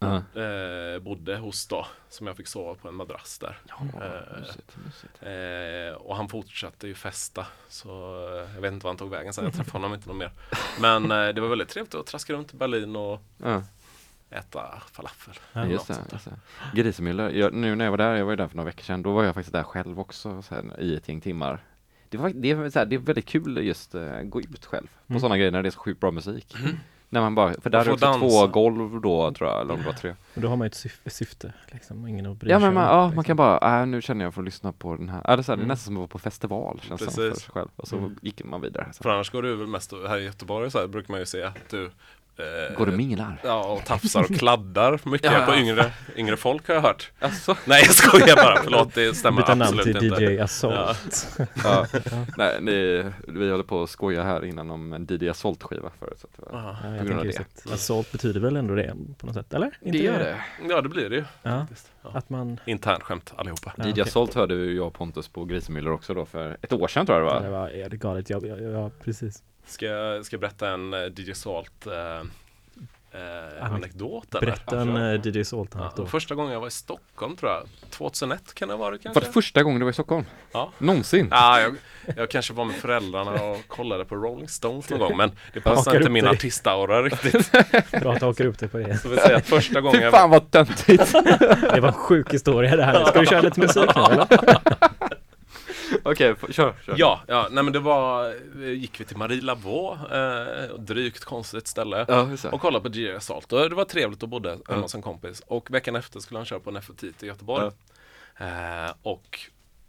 [0.00, 0.16] Ja.
[0.42, 1.86] eh, bodde hos då.
[2.08, 3.58] Som jag fick sova på en madrass där.
[3.68, 3.74] Ja,
[4.04, 5.22] Eh, mysigt, mysigt.
[5.22, 7.46] Eh, och han fortsatte ju festa.
[7.68, 7.88] Så
[8.54, 9.44] jag vet inte var han tog vägen sen.
[9.44, 10.30] Jag träffade honom inte någon mer.
[10.80, 13.62] Men det var väldigt trevligt att traska runt i Berlin och Ja,
[14.30, 15.34] äta falafel.
[15.52, 15.96] Ja, just det.
[16.12, 16.82] Just det.
[16.82, 19.02] Grisemüller, jag, nu när jag var där, jag var ju där för några veckor sedan,
[19.02, 21.64] då var jag faktiskt där själv också så här, i ett gäng timmar.
[22.10, 24.86] Det, var, det, är, så här, det är väldigt kul just uh, gå ut själv
[25.06, 25.20] på Mm.
[25.20, 26.54] sådana grejer när det är så sjukt bra musik.
[27.10, 29.86] När man bara, för där är det två golv då tror jag, eller om det
[29.86, 30.14] var tre.
[30.34, 32.06] Men då har man ju ett syf- syfte, liksom.
[32.06, 33.14] Ingen att bry Ja sig men man, om, ja, liksom.
[33.16, 35.36] man kan bara, äh, nu känner jag för att lyssna på den här, så här,
[35.36, 35.68] det är Mm.
[35.68, 37.68] nästan som att vara på festival känns det som för sig själv.
[37.76, 38.16] Och så Mm.
[38.22, 38.88] gick man vidare.
[38.92, 39.02] Så.
[39.02, 41.42] För annars går du väl mest här i Göteborg så här, brukar man ju se
[41.42, 41.90] att du
[42.76, 43.40] Går och minglar?
[43.44, 45.46] Ja, och tafsar och kladdar mycket Ja.
[45.46, 47.12] på yngre, yngre folk har jag hört.
[47.18, 50.24] Alltså, Nej jag skojar bara, förlåt det stämmer Byta namn absolut till inte.
[50.24, 51.28] DJ Assault.
[51.64, 51.86] ja.
[52.36, 56.18] Nej, ni, vi håller på att skoja här innan om en DJ Assault-skiva förut.
[56.20, 56.60] Så att det var.
[56.62, 57.68] Ja, På jag grund av tänker det.
[57.70, 59.78] att Assault betyder väl ändå det på något sätt, eller?
[59.80, 59.98] Inte
[60.68, 61.24] Ja det blir det ju.
[61.42, 61.66] Ja,
[62.02, 62.60] att man...
[62.66, 63.72] Internskämt allihopa.
[63.76, 64.02] Ja, DJ okej.
[64.02, 67.18] Assault hörde ju jag och Pontus på Grisemüller också då för ett år sedan tror
[67.18, 67.58] jag det Det var.
[67.60, 69.42] var ja, det är galet, ja, ja, ja precis.
[69.68, 74.46] Ska jag, ska jag berätta en uh, DJ Salt eh, eh, Anek- anekdot eller?
[74.46, 76.06] Berätta en uh, DJ Assault Ja, då.
[76.06, 79.20] första gången jag var i Stockholm tror jag, 2001 kan det ha varit Var kanske?
[79.30, 80.24] det första gången du var i Stockholm?
[80.52, 80.72] Ja.
[80.78, 81.28] Någonsin?
[81.30, 81.74] Ja, jag,
[82.16, 85.76] jag kanske var med föräldrarna och kollade på Rolling Stones någon gång men det passar
[85.90, 87.52] Hakar inte min artistaura riktigt.
[88.00, 88.98] Bra att du hakar upp dig på det.
[88.98, 91.12] Så vill säga att första gången Fy jag fan vad töntigt!
[91.74, 93.04] Det var en sjuk historia det här.
[93.04, 94.26] Ska du köra lite musik nu eller?
[96.12, 96.94] Okej, f- kör, kör.
[96.98, 101.66] Ja, ja, nej men det var, eh, gick vi till Marie Lavaux, eh, drygt konstigt
[101.66, 102.04] ställe.
[102.08, 102.28] Ja.
[102.52, 105.40] Och kollade på DJ Assault och det var trevligt och bodde hemma hos en kompis.
[105.46, 107.70] Och veckan efter skulle han köra på en FOT i Göteborg.
[108.36, 109.38] Eh, och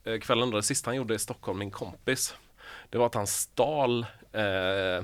[0.04, 2.36] eh, kvällen då, det sista han gjorde i Stockholm, min kompis,
[2.90, 5.04] det var att han stal eh, eh,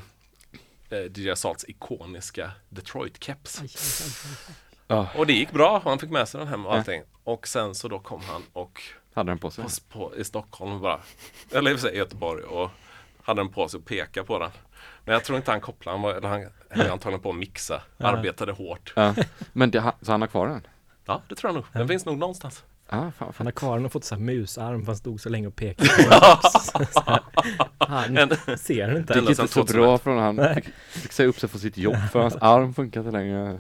[1.15, 3.61] DJ Assaults ikoniska Detroit-keps.
[5.15, 6.77] Och det gick bra, han fick med sig den hem och Ja.
[6.77, 7.03] allting.
[7.23, 8.81] Och sen så då kom han och
[9.15, 9.65] Hade den på sig?
[9.89, 10.99] på, i Stockholm bara,
[11.51, 12.69] eller i och för sig i Göteborg och
[13.23, 14.51] hade den på sig och pekade på den.
[15.05, 17.81] Men jag tror inte han kopplade, han var, eller han höll antagligen på att mixa,
[17.97, 18.07] Ja.
[18.07, 18.93] arbetade hårt.
[18.95, 19.15] Ja.
[19.53, 20.67] Men det, så han har kvar den?
[21.05, 21.65] Ja, det tror jag nog.
[21.73, 21.87] Den Ja.
[21.87, 22.63] finns nog någonstans.
[22.89, 25.29] Ja, fan, Han har kvar den och fått så här musarm för han stod så
[25.29, 27.19] länge och pekade på
[27.77, 29.13] Han En- ser den Det inte.
[29.13, 29.75] gick inte sedan så 2001.
[29.75, 30.37] bra för honom.
[30.39, 33.59] Han fick, fick säga upp sig från sitt jobb för hans arm funkar inte längre.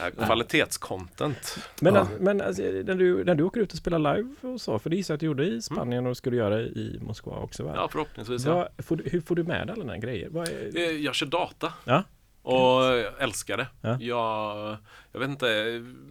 [0.00, 1.58] Ja, Kvalitetscontent.
[1.80, 2.06] Men, Ja.
[2.20, 4.96] men alltså, när, du, när du åker ut och spelar live och så, för det
[4.96, 7.72] gissar jag att du gjorde i Spanien och du göra i Moskva också va?
[7.76, 8.44] Ja, förhoppningsvis.
[8.46, 8.54] Ja.
[8.76, 10.28] Vad, får du, hur får du med alla dina grejer?
[10.30, 11.72] Vad är, Eh, Jag kör data.
[11.84, 12.04] Ja.
[12.48, 13.66] Och jag älskar det.
[13.80, 13.96] Ja.
[14.00, 14.76] Jag,
[15.12, 15.48] jag vet inte,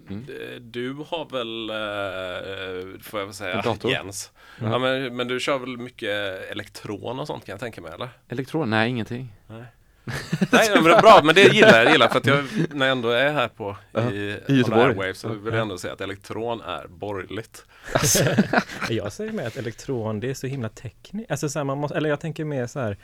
[0.09, 0.25] Mm.
[0.61, 3.91] du har väl, eh, får jag väl säga, dator?
[3.91, 4.31] Jens.
[4.61, 8.09] Ja, men, men du kör väl mycket elektron och sånt kan jag tänka mig eller?
[8.29, 8.69] Elektron?
[8.69, 9.33] Nej, ingenting.
[9.47, 9.63] Nej
[10.51, 13.09] men det är bra, men det gillar jag, gillar för att jag, när jag ändå
[13.09, 13.77] är här på
[14.11, 14.81] i, i Göteborg.
[14.83, 17.65] Airwaves så vill jag ändå säga att elektron är borgerligt.
[18.89, 21.31] Jag säger med att elektron, det är så himla tekniskt.
[21.31, 22.97] Alltså så här, man måste, eller jag tänker mer så här,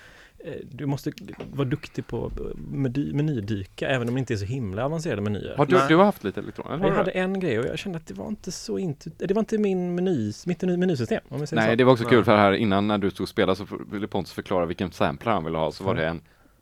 [0.71, 1.11] du måste
[1.53, 2.31] vara duktig på
[2.71, 5.55] meny, menydyka, även om det inte är så himla avancerade menyer.
[5.57, 5.85] Har du, Nej.
[5.87, 6.71] du har haft lite elektron?
[6.73, 9.33] Eller Jag hade en grej och jag kände att det var inte så inte, det
[9.33, 11.21] var inte min meny, mitt meny- menysystem.
[11.29, 11.75] Om vi säger Nej, så.
[11.75, 12.11] det var också Nej.
[12.13, 15.31] kul för här innan när du stod och spelade så ville Pontus förklara vilken sampler
[15.31, 15.71] han ville ha.
[15.71, 16.21] Så var det en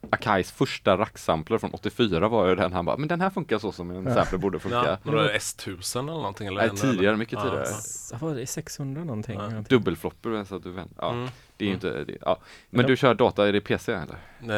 [0.10, 3.72] Akais första racksampler från 84 var ju den han bara, men den här funkar så
[3.72, 4.98] som en sampler borde funka.
[5.04, 6.48] Ja, är det S1000 eller någonting?
[6.48, 7.66] Eller Nej, tidigare, mycket tidigare.
[8.12, 8.18] ja.
[8.22, 9.40] Var det, 600 någonting?
[9.40, 9.64] Ja.
[9.70, 11.30] Dubbelflopper, så att du vänt, ja, Mm.
[11.62, 12.38] Det är ju inte, det, ja.
[12.70, 14.18] Men du kör data, är det PC eller?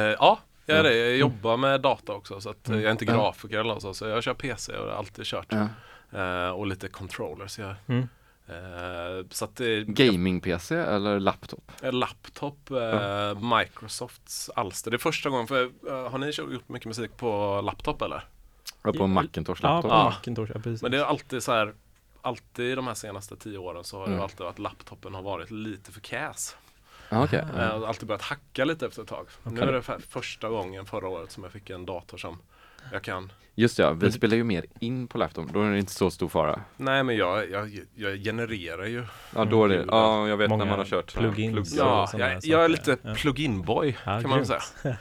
[0.10, 0.96] Eh, Ja, jag är det.
[0.98, 2.82] Jag jobbar med data också så att eh, Mm.
[2.84, 5.48] jag är inte grafiker eller så, så jag kör PC och har alltid kört.
[5.50, 5.68] Ja.
[6.20, 7.60] Eh, och lite controllers.
[7.60, 8.08] Jag, Mm.
[8.48, 11.72] eh, så att det Gaming-PC eller laptop?
[11.82, 14.92] är laptop, eh, Microsofts alster.
[14.92, 18.24] Det är första gången, för eh, har ni gjort mycket musik på laptop eller?
[18.84, 19.92] Ja, på Ja, Macintosh Ja, laptop?
[19.92, 20.04] på Ja.
[20.04, 20.82] Macintosh, ja precis.
[20.82, 21.74] Men det är alltid så här
[22.26, 24.18] Alltid de här senaste tio åren så har Mm.
[24.18, 26.56] det alltid varit laptopen har varit lite för käs.
[27.14, 27.46] Ja, okej.
[27.58, 29.28] Jag har alltid börjat hacka lite efter ett tag.
[29.44, 29.68] Nu Okej.
[29.68, 32.38] är det för- första gången förra året som jag fick en dator som
[32.92, 35.92] jag kan Just ja, vi spelar ju mer in på laptop, då är det inte
[35.94, 36.62] så stor fara.
[36.78, 39.06] Nej men jag, jag, jag genererar ju
[39.36, 39.90] Ja, då är det, Mm.
[39.92, 41.76] ja jag vet när man har kört plugins.
[41.76, 43.14] Ja, sådana jag, jag är lite Ja.
[43.16, 44.62] plug-in-boy Ja, kan man säga.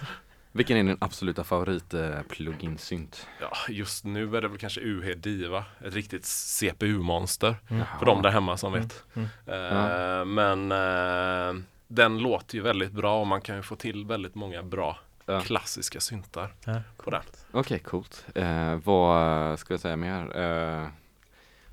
[0.55, 3.27] Vilken är din absoluta favorit eh, plug-in synt?
[3.41, 7.57] Ja, just nu är det väl kanske UH Diva, ett riktigt CPU-monster.
[7.69, 7.83] Mm.
[7.99, 9.05] För de där hemma som vet.
[9.15, 9.29] Mm.
[9.47, 11.63] Eh, Men eh,
[11.95, 15.41] den låter ju väldigt bra och man kan ju få till väldigt många bra Ja.
[15.41, 17.23] klassiska syntar Ja, på den.
[17.53, 18.25] Okej, coolt.
[18.35, 20.39] Eh, vad ska jag säga mer?
[20.41, 20.87] Eh,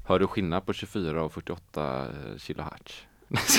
[0.07, 2.05] hör du skillnad på 24 och 48
[2.37, 3.03] kilohertz?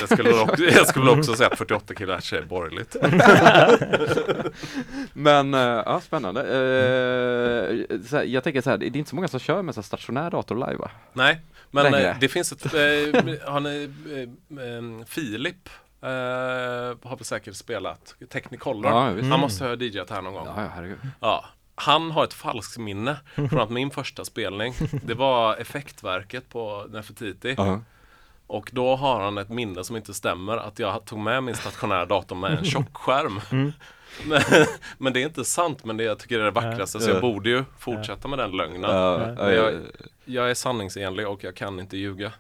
[0.01, 2.97] Jag skulle, också, jag skulle också säga att 48 kHz är borgerligt.
[5.13, 6.43] Men eh, ja, spännande.
[6.43, 10.31] Eh, jag tänker så här, det är inte så många som kör med så stationär
[10.31, 10.91] dator live va?
[11.13, 11.41] Nej,
[11.71, 12.11] men Längre.
[12.11, 12.63] eh, det finns ett,
[13.45, 13.91] har ni,
[15.07, 15.69] Filip
[16.03, 16.09] eh,
[17.09, 18.91] har väl säkert spelat Technicolor.
[18.93, 19.31] Ja, visst.
[19.31, 20.47] Han måste ha DJat här någon gång.
[20.47, 20.53] Ja,
[21.21, 21.45] ja,
[21.75, 24.75] han har ett falskt minne från att min första spelning,
[25.05, 27.55] det var Effektverket på Nefertiti.
[27.59, 27.81] Ja.
[28.47, 32.07] Och då har han ett minne som inte stämmer, att jag tog med min stationära
[32.07, 33.41] dator med en tjockskärm.
[34.25, 34.41] Men,
[34.99, 37.51] men det är inte sant, men det jag tycker är det vackraste, så jag borde
[37.51, 38.81] ju fortsätta med den lögnen.
[38.83, 39.35] Ja, Ja.
[39.39, 39.79] ja, Jag- ja.
[40.25, 42.33] Jag är sanningsenlig och jag kan inte ljuga.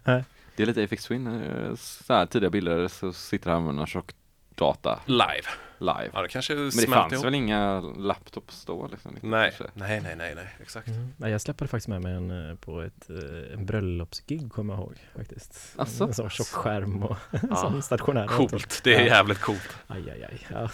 [0.60, 3.86] Det är lite Apex Twin, eh, så här tidiga bilder så sitter han med någon
[3.86, 4.10] tjock
[4.54, 5.48] data Live.
[5.78, 6.10] live.
[6.12, 7.24] Ja, det kanske Men det fanns ihop.
[7.24, 9.16] väl inga laptops då liksom?
[9.20, 9.64] Nej, kanske?
[9.74, 10.88] nej, nej, nej, nej, exakt.
[10.88, 11.08] Mm.
[11.16, 14.80] Nej, jag släppade faktiskt med mig en eh, på ett eh, en bröllopsgig kommer jag
[14.82, 15.74] ihåg faktiskt.
[15.76, 16.04] Asså?
[16.04, 17.16] En sån tjock skärm och
[17.50, 17.56] Ja.
[17.56, 18.48] sån stationär dator.
[18.48, 19.76] Coolt, det är jävligt coolt.
[19.86, 20.38] Aj, aj, aj.
[20.50, 20.68] Ja.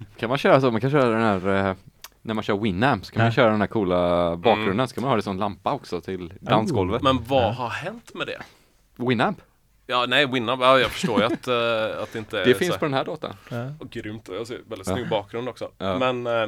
[0.18, 0.70] Kan man köra så?
[0.70, 1.76] Man kan köra den här
[2.22, 3.32] när man kör Winamp så kan man Ja.
[3.32, 4.88] köra den här coola bakgrunden Mm.
[4.88, 7.02] så kan man ha det som lampa också till dansgolvet.
[7.02, 8.42] Men vad har hänt med det?
[9.08, 9.40] Winamp,
[9.86, 12.76] Ja, nej, Winamp, ja, jag förstår ju att, eh, att det inte är det finns
[12.76, 13.36] på den här datan.
[13.50, 13.72] Ja.
[13.80, 14.94] Och grymt, jag ser väldigt Ja.
[14.94, 15.70] snygg bakgrund också.
[15.78, 15.98] Ja.
[15.98, 16.46] Men, eh,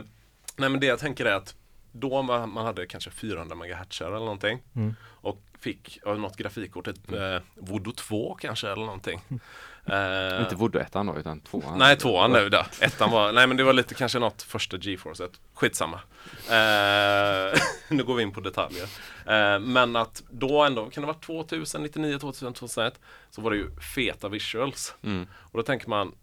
[0.56, 1.54] nej, men det jag tänker är att
[1.92, 4.94] då man, man hade kanske 400 MHz eller någonting Mm.
[5.04, 9.20] och fick av något grafikkort, ett eh, Voodoo 2 kanske eller någonting.
[9.86, 11.78] Eh, Inte Voodoo ettan då utan tvåan.
[11.78, 12.64] Nej, tvåan nu då.
[12.80, 16.00] Ettan var, nej men det var lite kanske något första GeForce, skitsamma.
[16.48, 17.58] Eh,
[17.88, 18.88] nu går vi in på detaljer.
[19.26, 23.56] Eh, men att då ändå, kan det vara 2000, 99, 2000, 2001, så var det
[23.56, 24.94] ju feta visuals.
[25.02, 25.26] Mm.
[25.34, 26.14] Och då tänker man,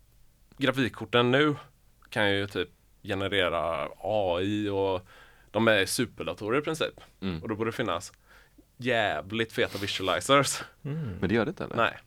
[0.57, 1.55] grafikkorten nu
[2.10, 2.70] kan ju typ
[3.03, 5.07] generera AI och
[5.51, 7.01] de är superdatorer i princip.
[7.22, 7.41] Mm.
[7.41, 8.14] Och då borde det finnas
[8.78, 10.62] jävligt feta visualizers.
[10.86, 11.18] Mm.
[11.20, 11.76] Men det gör det inte eller?
[11.76, 11.97] Nej.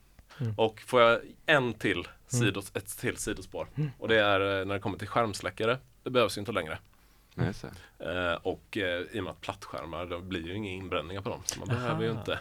[0.43, 0.55] Mm.
[0.57, 3.67] Och får jag en till sidos, ett till sidospår.
[3.99, 5.79] Och det är eh, när det kommer till skärmsläckare.
[6.03, 6.79] Det behövs ju inte längre.
[7.35, 7.65] Det.
[7.99, 11.43] Eh, och eh, i och med att plattskärmar, det blir ju inga inbränningar på dem.
[11.45, 12.19] Så man behöver ju Aha.
[12.19, 12.39] inte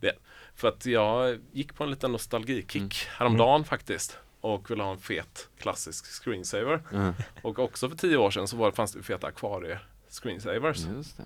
[0.00, 0.10] Ja.
[0.54, 2.90] För att jag gick på en liten nostalgikick Mm.
[3.18, 4.18] häromdagen faktiskt.
[4.40, 6.80] Och ville ha en fet klassisk screensaver.
[6.92, 7.12] Mm.
[7.42, 9.78] Och också för tio år sedan så var, fanns det feta akvarie
[10.08, 10.78] screensavers.
[10.96, 11.22] Just det.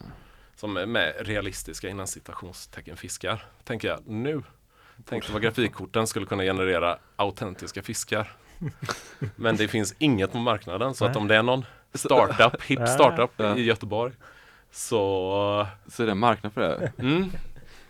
[0.56, 3.44] Som är med realistiska innan citationstecken fiskar.
[3.64, 4.42] Tänker jag nu.
[5.04, 8.32] Tänkte vad grafikkorten skulle kunna generera autentiska fiskar.
[9.36, 11.20] Men det finns inget på marknaden så att Nej.
[11.20, 13.56] om det är någon startup, hip startup Ja.
[13.56, 14.12] i Göteborg.
[14.70, 16.92] Så Så är det en marknad för det?
[16.98, 17.30] mm,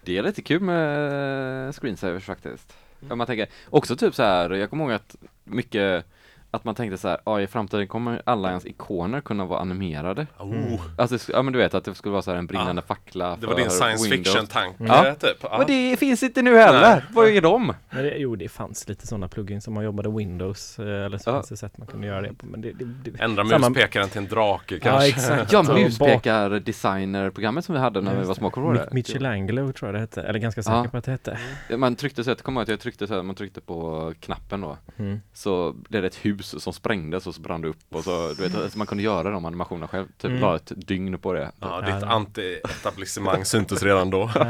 [0.05, 2.77] Det är lite kul med screensavers faktiskt.
[3.11, 6.07] Om man tänker, också typ så här, jag kommer ihåg att mycket
[6.55, 10.27] att man tänkte så här, ja i framtiden kommer alla ens ikoner kunna vara animerade.
[10.39, 13.37] Oh, Alltså, ja men du vet att det skulle vara så här en brinnande fackla
[13.41, 15.15] det var din science fiction-tanke, Ja.
[15.15, 15.37] typ.
[15.43, 15.59] Ja.
[15.59, 17.05] Men det finns inte nu heller!
[17.13, 17.73] Vad är de?
[17.91, 21.31] Men det, jo, det fanns lite sådana plugins som man jobbade Windows eh, eller så
[21.31, 21.35] Ja.
[21.35, 22.47] fanns det sätt man kunde göra det på.
[22.47, 25.09] Men det, det, det, Ändra samma- muspekaren till en drake Ja, kanske.
[25.09, 25.53] exakt.
[25.53, 28.95] Ja, Och bak- muspekar-designer-programmet som vi hade när vi var små, kommer du ihåg det?
[28.95, 30.89] Michelangelo tror jag det hette, eller ganska säker Ja.
[30.91, 31.39] på att det hette.
[31.77, 34.61] Man tryckte så att, kommer ihåg att jag tryckte så här, man tryckte på knappen
[34.61, 35.21] då Mm.
[35.33, 38.43] Så blev det ett hus som sprängdes och så brann det upp och så, du
[38.43, 40.41] vet, alltså man kunde göra de animationerna själv, typ Mm.
[40.41, 41.95] la ett dygn på det Ja, Ja.
[41.95, 44.31] ditt anti-etablissemang syntes redan då.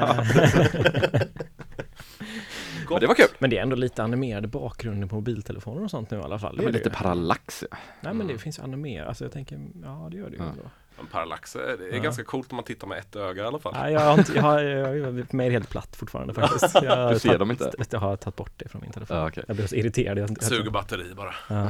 [2.91, 3.27] Men det var kul!
[3.39, 6.57] Men det är ändå lite animerade bakgrunder på mobiltelefoner och sånt nu i alla fall.
[6.57, 7.77] Det Det är var det lite parallax ja.
[8.01, 10.49] Nej men det finns ju animerat, alltså jag tänker, ja det gör det ju Ja.
[10.51, 10.63] ändå.
[11.01, 12.03] En parallax, är- det är Ja.
[12.03, 13.73] ganska coolt om man tittar med ett öga i alla fall.
[13.77, 16.75] Nej, jag har inte, jag har, jag är mer helt platt fortfarande faktiskt.
[16.83, 17.73] Jag Du ser tagit- dem inte?
[17.91, 19.17] Jag har tagit bort det från min telefon.
[19.17, 19.45] Ja, okej.
[19.49, 20.19] Jag blev så irriterad.
[20.19, 21.35] Jag, jag, Suger batteri bara.
[21.49, 21.69] ja.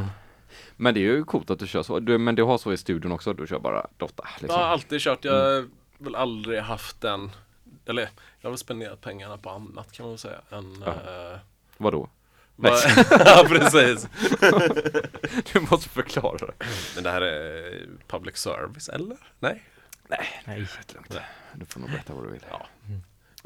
[0.76, 2.76] Men det är ju coolt att du kör så, du, men du har så i
[2.76, 4.10] studion också, du kör bara Jag
[4.40, 4.48] liksom.
[4.60, 5.68] har alltid kört, jag har
[5.98, 7.30] väl aldrig haft den,
[7.86, 8.02] eller
[8.40, 10.38] jag har väl spenderat pengarna på annat kan man väl säga.
[10.50, 10.92] Än, Ja.
[11.32, 11.38] eh,
[11.76, 12.08] Vadå?
[12.56, 12.80] Vad-
[13.10, 14.08] ja, precis.
[15.52, 16.52] Du måste förklara det.
[16.94, 19.16] Men det här är public service, eller?
[19.38, 19.62] Nej?
[20.08, 20.60] Nej.
[20.78, 21.16] Rätt lugnt.
[21.54, 22.44] Du får nog berätta vad du vill.
[22.50, 22.66] Ja.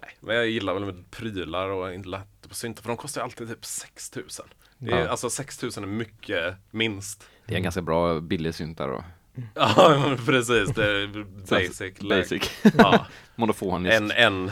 [0.02, 3.20] Nej, men jag gillar väl med prylar och inte lätt på syntar för de kostar
[3.20, 4.46] ju alltid typ 6000.
[4.78, 5.08] Det är, Ja.
[5.08, 7.26] Alltså 6000 är mycket minst.
[7.46, 9.04] Det är en ganska bra billig synt där då.
[9.54, 10.68] Ja, men precis.
[10.74, 11.98] Det är basic.
[12.00, 12.50] Basic.
[12.78, 13.06] Ja,
[13.36, 13.96] Monofoniskt.
[14.00, 14.50] en, en.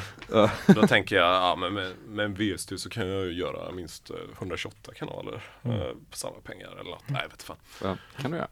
[0.75, 4.11] Då tänker jag, ja men med, med en VST så kan jag ju göra minst
[4.11, 5.81] eh, 128 kanaler Mm.
[5.81, 7.05] eh, på samma pengar eller något.
[7.09, 7.57] Nej, vet fan.
[7.83, 8.49] Ja, kan du göra.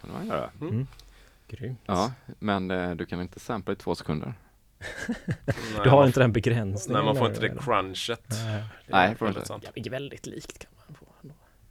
[0.00, 0.50] Kan man göra.
[1.48, 1.80] Grymt.
[1.86, 4.34] Ja, men eh, du kan inte sampla i två sekunder.
[5.84, 7.04] Du har inte den begränsningen.
[7.04, 8.24] Nej, man får inte det crunchet.
[8.30, 8.62] Nej.
[8.86, 9.48] Det är Nej, får väldigt inte.
[9.48, 9.64] sant.
[9.74, 10.70] Ja, väldigt likt kan.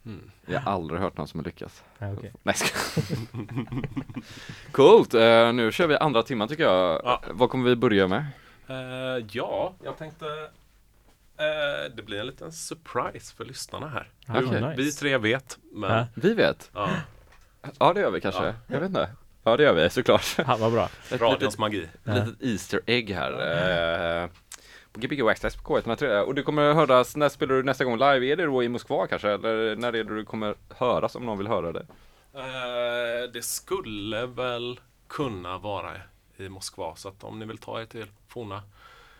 [0.05, 0.31] Mm.
[0.45, 1.83] Jag har aldrig hört någon som har lyckats.
[1.99, 2.33] Okej.
[2.43, 3.01] Nej, ska...
[4.71, 7.01] Coolt, eh, nu kör vi andra timman tycker jag.
[7.03, 7.21] Ja.
[7.31, 8.25] Vad kommer vi börja med?
[8.67, 10.25] Eh, ja, jag tänkte
[11.37, 14.09] eh, det blir en liten surprise för lyssnarna här.
[14.25, 14.61] Ja, Okej.
[14.61, 14.73] nice.
[14.77, 16.07] Vi tre vet, men Ja.
[16.15, 16.69] Vi vet.
[16.73, 16.89] ja,
[17.79, 18.45] Ja, det gör vi kanske.
[18.45, 18.53] Ja.
[18.67, 19.09] Jag vet inte.
[19.43, 20.35] Ja, det gör vi såklart.
[20.37, 20.89] Ja, vad bra.
[21.11, 21.87] Ett radions litet, magi.
[22.03, 23.31] litet Easter egg här.
[24.95, 26.19] På Gbg Waxtax på K103.
[26.21, 28.25] Och du kommer höras, när spelar du nästa gång live?
[28.31, 29.29] Är det då i Moskva kanske?
[29.29, 31.85] Eller när är det du kommer höras om någon vill höra det?
[32.33, 35.91] Eh, det skulle väl kunna vara
[36.37, 38.61] i Moskva, så att om ni vill ta er till forna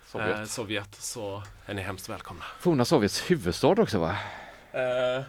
[0.08, 0.38] Sovjet.
[0.40, 2.44] eh, Sovjet så är ni hemskt välkomna.
[2.60, 4.18] Forna Sovjets huvudstad också va?
[4.72, 5.24] Eh,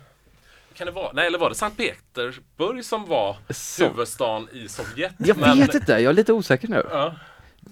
[0.75, 3.85] kan det vara, nej eller var det Sankt Petersburg som var Så.
[3.85, 5.13] huvudstaden i Sovjet?
[5.19, 6.87] Jag Men- vet inte, jag är lite osäker nu.
[6.91, 7.15] Ja,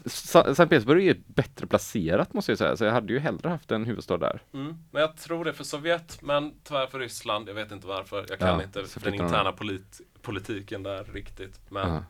[0.07, 3.71] Sankt Petersburg är ju bättre placerat måste jag säga, så jag hade ju hellre haft
[3.71, 4.41] en huvudstad där.
[4.53, 4.75] mm.
[4.91, 7.49] Men jag tror det för Sovjet, men tyvärr för Ryssland.
[7.49, 8.27] Jag vet inte varför.
[8.29, 11.61] Jag kan Ja, inte den interna polit politiken där riktigt.
[11.69, 12.03] Men Ja.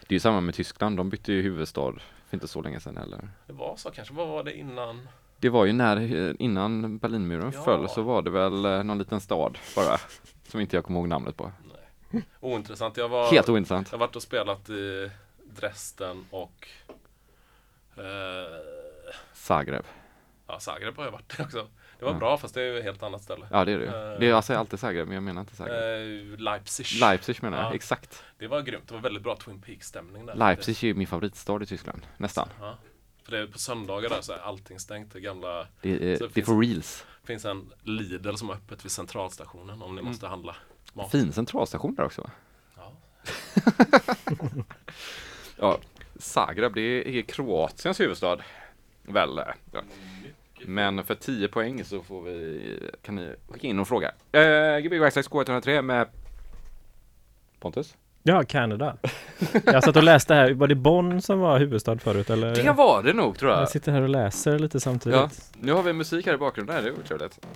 [0.00, 1.92] Det är ju samma med Tyskland, de bytte ju huvudstad
[2.28, 3.28] för inte så länge sedan heller.
[3.46, 4.14] det var så kanske.
[4.14, 5.08] Vad var det innan?
[5.38, 7.62] Det var ju när, innan Berlinmuren Ja.
[7.62, 9.98] föll så var det väl eh, någon liten stad bara,
[10.48, 11.52] som inte jag kommer ihåg namnet på.
[12.40, 12.96] Ointressant.
[12.96, 13.30] Jag var...
[13.30, 13.88] Helt ointressant.
[13.92, 15.10] Jag har varit och spelat i
[15.56, 16.68] Dresden och
[19.32, 19.84] Zagreb.
[20.46, 21.68] ja, Zagreb har jag varit också.
[21.98, 22.18] Det var Ja.
[22.18, 23.46] bra fast det är ju ett helt annat ställe.
[23.50, 24.12] Ja det är det Eh.
[24.12, 24.18] ju.
[24.18, 26.32] Det är, jag säger alltid Zagreb men jag menar inte Zagreb.
[26.32, 27.00] Eh, Leipzig.
[27.00, 27.74] Leipzig menar jag, Ja.
[27.74, 28.24] exakt.
[28.38, 28.88] Det var grymt.
[28.88, 30.34] Det var väldigt bra Twin Peaks-stämning där.
[30.34, 32.48] Leipzig är ju min favoritstad i Tyskland, nästan.
[32.60, 32.74] Ja.
[33.24, 35.12] För det är på söndagar där så är allting stängt.
[35.12, 37.06] Det gamla Det är, det finns- for reals.
[37.24, 40.56] finns en Lidl som är öppet vid centralstationen om ni måste handla
[40.92, 41.10] mat.
[41.10, 42.30] Fin centralstation där också va?
[42.76, 42.92] Ja.
[45.58, 45.78] Ja,
[46.22, 48.38] Zagreb, det är Kroatiens huvudstad.
[49.02, 49.40] Väl?
[49.72, 49.80] Ja.
[50.64, 54.12] Men för 10 poäng så får vi, kan ni skicka in och fråga.
[54.32, 56.08] Eh, Gbg Waxtax K103 med
[57.60, 57.96] Pontus?
[58.22, 58.96] Ja, Kanada.
[59.64, 62.54] Jag satt och läste här, var det Bonn som var huvudstad förut eller?
[62.54, 63.60] Det var det nog tror jag.
[63.60, 65.18] Jag sitter här och läser lite samtidigt.
[65.18, 65.30] Ja,
[65.60, 67.46] nu har vi musik här i bakgrunden, det är otrevligt.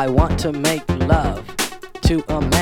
[0.00, 1.46] I want to make love
[2.04, 2.59] to a mannequin.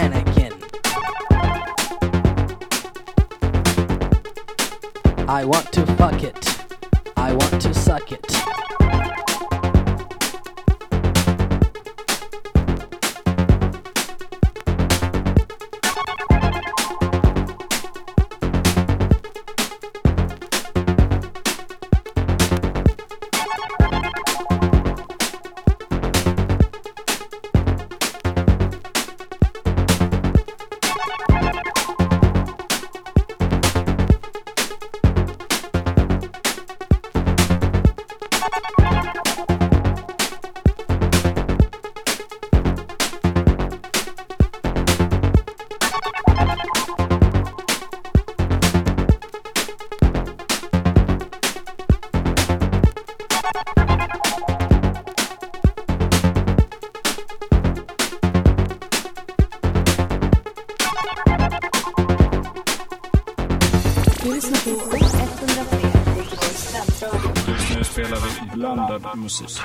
[69.29, 69.61] recursos.